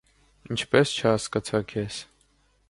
Ինչպե՞ս 0.55 0.93
չհասկացա 1.01 1.63
քեզ: 1.73 2.01